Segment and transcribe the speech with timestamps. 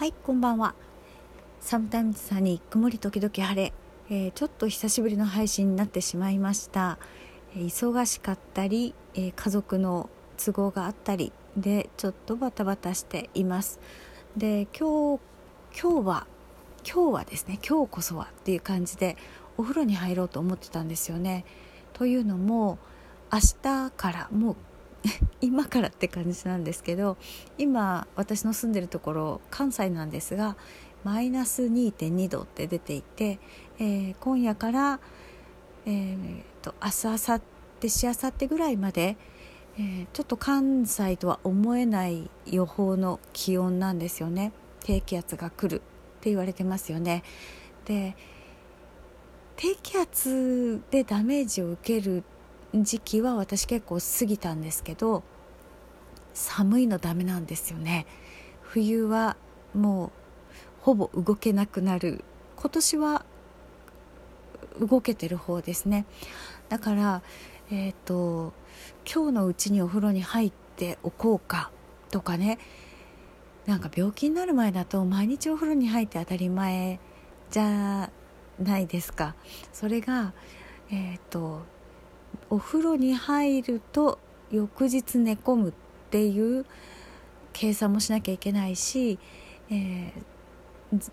[0.00, 0.74] はいこんばんは。
[1.60, 3.74] Sometimes Sunny 曇り時々晴れ、
[4.08, 6.98] えー、ちょっと久しぶりの配信になってしまいました、
[7.54, 10.08] え、忙しかったり、えー、家族の
[10.42, 13.78] 都合があったりでちょっとバタバタしています。
[14.38, 15.20] で今日
[15.78, 16.26] 今日は
[16.82, 19.18] 今日はですね今日こそはっていう感じで
[19.58, 21.44] お風呂に入ろうと思ってたんですよね。
[21.92, 22.78] というのも
[23.30, 24.56] 明日からもう
[25.40, 27.16] 今からって感じなんですけど
[27.58, 30.56] 今私の住んでるところ関西なんですが
[31.04, 33.38] マイナス2.2度って出ていて、
[33.78, 35.00] えー、今夜から、
[35.86, 37.42] えーと、明日明後
[37.80, 39.16] 日しあさってぐらいまで、
[39.78, 44.52] えー、ちょっと関西とは思えない予報の気温なんですよね。
[44.80, 45.82] 低気圧が来るっ
[46.20, 47.22] て言われてますよね。
[47.86, 48.14] で
[49.56, 52.24] 低気圧でダメージを受ける
[52.74, 55.22] 時期は私結構過ぎたんですけど
[56.34, 58.06] 寒いのダメなんですよね。
[58.62, 59.36] 冬は
[59.74, 60.10] もう
[60.80, 62.24] ほぼ動けなくなる。
[62.56, 63.24] 今年は
[64.80, 66.06] 動けてる方ですね。
[66.68, 67.22] だから
[67.70, 68.52] えっ、ー、と
[69.12, 71.70] 今日のうちにお風呂に入っておこうか
[72.10, 72.58] とかね。
[73.66, 76.98] なんか病気になる前だと毎日お風呂に入って当たり前
[77.50, 78.10] じゃ
[78.58, 79.34] ないですか。
[79.72, 80.32] それが
[80.90, 81.62] えっ、ー、と
[82.50, 84.18] お風呂に入ると
[84.50, 85.72] 翌日寝込むっ
[86.10, 86.66] ていう
[87.52, 89.18] 計算もしなきゃいけないし、
[89.70, 91.10] えー、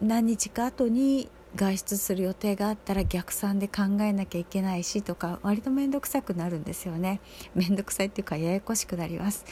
[0.00, 7.20] 何日か後に外出する予定があったら逆算で考えなきゃいけないしとか割と面倒くさくなるんですよね。
[7.54, 9.44] 面倒くさいっていうかややこしくなります。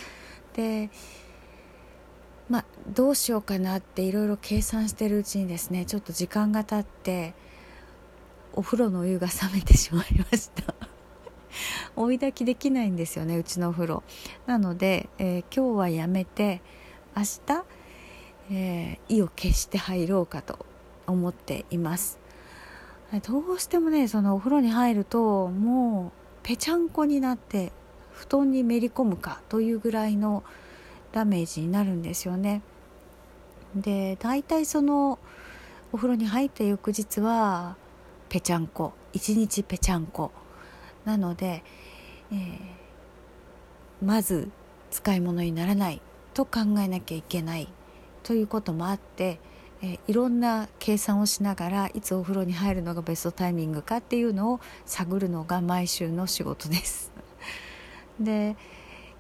[0.55, 0.91] で
[2.49, 7.35] まあどうしようかなっていろいろ計算してるうちにですねちょっと時間が経って
[8.59, 10.75] お風呂のお湯が冷めてしまいました。
[11.95, 14.03] 追い炊きできないんですよねうちのお風呂。
[14.47, 16.61] なので、えー、今日はやめて
[17.17, 17.65] 明日、
[18.51, 20.67] えー、意を決して入ろうかと
[21.07, 22.19] 思っています。
[23.25, 26.13] どうしてもねそのお風呂に入るともう
[26.43, 27.73] ぺちゃんこになって
[28.11, 30.43] 布団にめり込むかというぐらいの
[31.13, 32.63] ダメージになるんですよね。
[33.77, 35.21] で大体その
[35.93, 37.77] お風呂に入った翌日は
[38.29, 40.33] ぺちゃんこ一日ぺちゃんこ
[41.05, 41.63] なので、
[42.31, 42.59] えー、
[44.05, 44.51] まず
[44.91, 46.01] 使い物にならない
[46.35, 47.69] と考えなきゃいけない
[48.23, 49.41] ということもあって、
[49.83, 57.11] えー、いろんな計算をしながらいつお風呂に入るのがベストタイミングかっていうのを探るのが毎週の仕事です。
[58.21, 58.57] で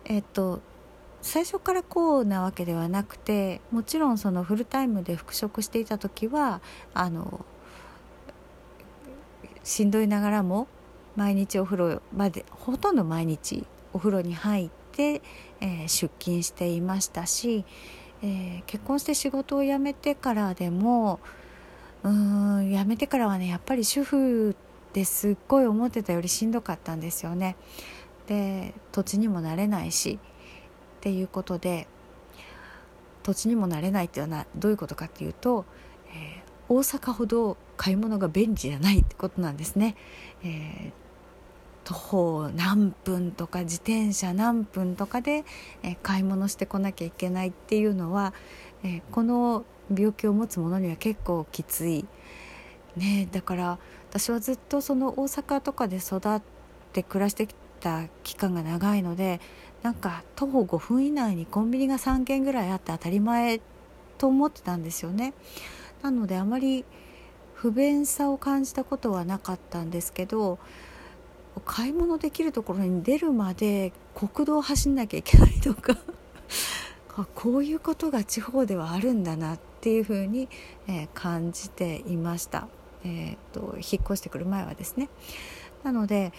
[0.05, 0.61] えっと
[1.21, 6.61] 最初からこうなわけではなくてもちろんそのフルタイムで復職していた時は
[6.95, 7.45] あの
[9.65, 10.69] しんどいながらも
[11.17, 15.23] 毎日お風呂までほとんど毎日お風呂に入って、
[15.61, 17.65] えー、出勤していましたし、
[18.23, 21.21] えー、結婚して仕事を辞めてからでも
[22.03, 24.57] うん辞めてからはねやっぱり主婦
[24.93, 27.57] ですっごい思ってたよりしんどかったんですよね。
[28.27, 30.19] で土地にもなれないし
[30.99, 31.87] っていうことで
[33.23, 35.65] 土地にもなれないっていうのはどういうことかっていうと、
[36.15, 39.97] えー、大阪ほど買い物が便利じゃないってことなんですね。
[40.43, 40.93] えー、
[41.84, 45.45] 徒歩何分とか自転車何分とかで、
[45.83, 48.34] えー、買い物してこなきゃいけないっていうのは、
[48.84, 49.65] えー、この
[49.95, 52.05] 病気を持つ者には結構きつい。
[52.97, 53.79] ね、だから
[54.11, 56.43] 私はずっとその大阪とかで育っ
[56.93, 59.41] て暮らしてきた期間が長いので
[59.83, 63.61] なんか徒歩5分以内にコンビニが3軒ぐらいあって当たり前
[64.19, 65.33] と思ってたんですよね。
[66.03, 66.85] なのであまり
[67.55, 70.59] 不便さを感じたことはなかったんですけど
[71.65, 75.97] 買い物できるところに出るまで国道を走んなきゃいけないとか
[77.35, 80.49] こういうことが地方ではあるんだなっていうふうに、
[80.87, 82.69] えー、感じていました、
[83.05, 85.09] えーと、引っ越してくる前はですね。
[85.83, 86.33] なので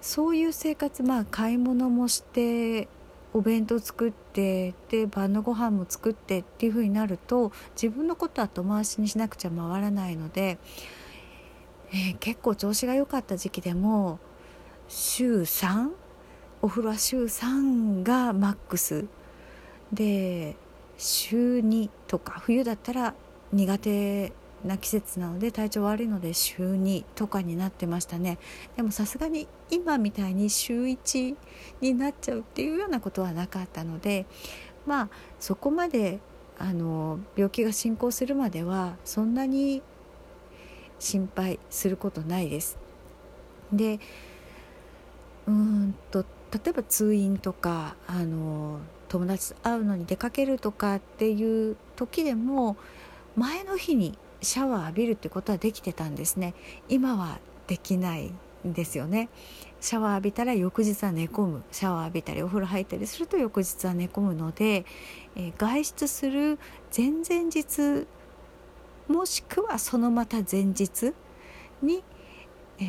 [0.00, 2.88] そういう生活まあ買い物もして
[3.36, 10.56] お弁当作ってで晩のご飯も作ってっていう風になると自分のことは後回しにしなくちゃ回らないので、
[11.90, 14.20] えー、結構調子が良かった時期でも
[14.88, 15.90] 週3
[16.62, 19.04] お風呂は週3がマックス。
[19.92, 20.56] で
[20.96, 23.14] 週2とか冬だったら
[23.52, 24.32] 苦手
[24.64, 28.38] な季節なので体調悪いので週2とかになってましたね
[28.76, 31.36] でもさすがに今みたいに週1
[31.80, 34.26] になっちゃうっていうようなことはなかったので
[34.86, 35.08] まあ
[35.38, 36.20] そこまで
[36.58, 39.82] あの病気が進行するまではそんなに
[40.98, 42.78] 心配することないです。
[43.70, 44.00] で
[45.46, 48.78] うんと例えば通院とかあの
[49.08, 52.76] 友達と会うのに出かけるとかっていう時でも
[53.36, 56.54] 前の日にシャワー浴びるってことはできてたんですね。
[56.88, 58.32] 今はできない
[58.66, 59.28] んですよね。
[59.80, 61.62] シャワー浴びたら翌日は寝込む。
[61.70, 64.84] シャワー浴びたりお風呂入ったりすると翌日は寝込むので、
[65.36, 66.58] えー、外出する
[66.96, 68.06] 前々日
[69.08, 71.14] もしくはそのまた前日
[71.82, 72.02] に、
[72.78, 72.86] えー、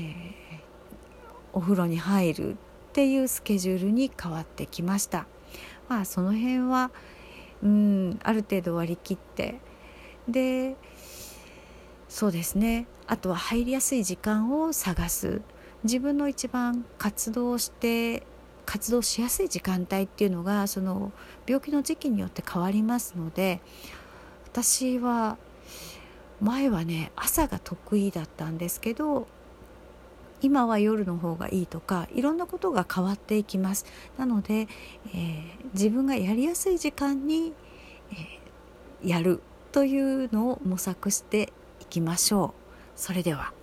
[1.54, 2.56] お風呂に入るっ
[2.94, 5.28] ていうスケジュールに変わってきました。
[5.88, 6.92] まあその辺は
[7.64, 9.60] うんある程度割り切って。
[10.28, 10.76] で
[12.18, 12.88] そうですね。
[13.06, 15.44] あとは入りやすい時間を探す。
[15.84, 18.24] 自分の一番活動して
[18.66, 21.12] 活動しやすい時間帯っていうのがその
[21.46, 23.62] 病気の時期によって変わりますので
[24.48, 25.38] 私は
[26.42, 29.28] 前はね朝が得意だったんですけど
[30.42, 33.86] 今は夜の方がいいとかいろんなことが変わっていきます。
[34.18, 34.68] なので、
[35.14, 37.54] えー、自分がやりやすい時間に、
[38.10, 39.40] えー、やる
[39.72, 41.54] というのを模索して
[41.90, 42.52] きましょう。
[42.96, 43.57] それでは。